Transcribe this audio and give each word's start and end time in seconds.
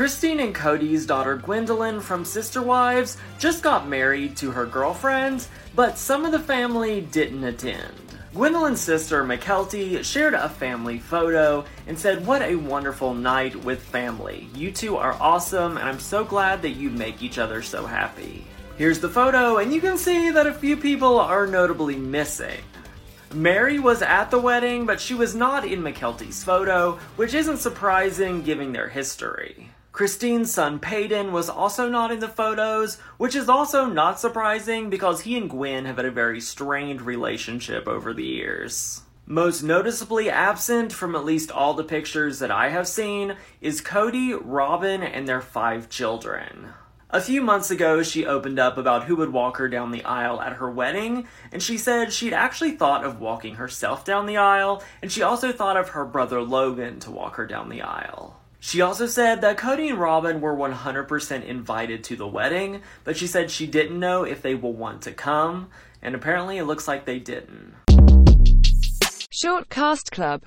Christine 0.00 0.40
and 0.40 0.54
Kody's 0.54 1.04
daughter 1.04 1.36
Gwendlyn 1.36 2.00
from 2.00 2.24
Sister 2.24 2.62
Wives 2.62 3.18
just 3.38 3.62
got 3.62 3.86
married 3.86 4.34
to 4.38 4.50
her 4.50 4.64
girlfriend, 4.64 5.46
but 5.74 5.98
some 5.98 6.24
of 6.24 6.32
the 6.32 6.38
family 6.38 7.02
didn't 7.02 7.44
attend. 7.44 7.92
Gwendlyn's 8.32 8.80
sister, 8.80 9.22
Mykelti, 9.22 10.02
shared 10.02 10.32
a 10.32 10.48
family 10.48 10.98
photo 10.98 11.66
and 11.86 11.98
said, 11.98 12.26
What 12.26 12.40
a 12.40 12.56
wonderful 12.56 13.12
night 13.12 13.54
with 13.56 13.82
family. 13.82 14.48
You 14.54 14.72
two 14.72 14.96
are 14.96 15.18
awesome, 15.20 15.76
and 15.76 15.86
I'm 15.86 16.00
so 16.00 16.24
glad 16.24 16.62
that 16.62 16.76
you 16.76 16.88
make 16.88 17.22
each 17.22 17.36
other 17.36 17.60
so 17.60 17.84
happy. 17.84 18.46
Here's 18.78 19.00
the 19.00 19.10
photo, 19.10 19.58
and 19.58 19.70
you 19.70 19.82
can 19.82 19.98
see 19.98 20.30
that 20.30 20.46
a 20.46 20.54
few 20.54 20.78
people 20.78 21.20
are 21.20 21.46
notably 21.46 21.96
missing. 21.96 22.62
Meri 23.34 23.78
was 23.78 24.00
at 24.00 24.30
the 24.30 24.40
wedding, 24.40 24.86
but 24.86 24.98
she 24.98 25.12
was 25.12 25.34
not 25.34 25.66
in 25.66 25.82
Mykelti's 25.82 26.42
photo, 26.42 26.98
which 27.16 27.34
isn't 27.34 27.58
surprising 27.58 28.40
given 28.40 28.72
their 28.72 28.88
history. 28.88 29.68
Christine's 30.00 30.50
son 30.50 30.80
Paedon 30.80 31.30
was 31.30 31.50
also 31.50 31.90
not 31.90 32.10
in 32.10 32.20
the 32.20 32.26
photos, 32.26 32.96
which 33.18 33.36
is 33.36 33.50
also 33.50 33.84
not 33.84 34.18
surprising 34.18 34.88
because 34.88 35.20
he 35.20 35.36
and 35.36 35.50
Gwen 35.50 35.84
have 35.84 35.96
had 35.96 36.06
a 36.06 36.10
very 36.10 36.40
strained 36.40 37.02
relationship 37.02 37.86
over 37.86 38.14
the 38.14 38.24
years. 38.24 39.02
Most 39.26 39.62
noticeably 39.62 40.30
absent 40.30 40.90
from 40.90 41.14
at 41.14 41.26
least 41.26 41.50
all 41.50 41.74
the 41.74 41.84
pictures 41.84 42.38
that 42.38 42.50
I 42.50 42.70
have 42.70 42.88
seen 42.88 43.36
is 43.60 43.82
Kody, 43.82 44.40
Robyn, 44.42 45.02
and 45.02 45.28
their 45.28 45.42
five 45.42 45.90
children. 45.90 46.70
A 47.10 47.20
few 47.20 47.42
months 47.42 47.70
ago, 47.70 48.02
she 48.02 48.24
opened 48.24 48.58
up 48.58 48.78
about 48.78 49.04
who 49.04 49.16
would 49.16 49.34
walk 49.34 49.58
her 49.58 49.68
down 49.68 49.90
the 49.90 50.04
aisle 50.04 50.40
at 50.40 50.54
her 50.54 50.70
wedding, 50.70 51.28
and 51.52 51.62
she 51.62 51.76
said 51.76 52.10
she'd 52.10 52.32
actually 52.32 52.70
thought 52.70 53.04
of 53.04 53.20
walking 53.20 53.56
herself 53.56 54.06
down 54.06 54.24
the 54.24 54.38
aisle, 54.38 54.82
and 55.02 55.12
she 55.12 55.20
also 55.20 55.52
thought 55.52 55.76
of 55.76 55.90
her 55.90 56.06
brother 56.06 56.40
Logan 56.40 57.00
to 57.00 57.10
walk 57.10 57.36
her 57.36 57.46
down 57.46 57.68
the 57.68 57.82
aisle. 57.82 58.40
She 58.62 58.82
also 58.82 59.06
said 59.06 59.40
that 59.40 59.56
Kody 59.56 59.88
and 59.88 59.98
Robyn 59.98 60.42
were 60.42 60.54
100% 60.54 61.44
invited 61.44 62.04
to 62.04 62.14
the 62.14 62.28
wedding, 62.28 62.82
but 63.04 63.16
she 63.16 63.26
said 63.26 63.50
she 63.50 63.66
didn't 63.66 63.98
know 63.98 64.24
if 64.24 64.42
they 64.42 64.54
will 64.54 64.74
want 64.74 65.00
to 65.02 65.12
come, 65.12 65.70
and 66.02 66.14
apparently 66.14 66.58
it 66.58 66.64
looks 66.64 66.86
like 66.86 67.06
they 67.06 67.18
didn't. 67.18 67.74
Short 69.32 69.70
Cast 69.70 70.12
Club 70.12 70.38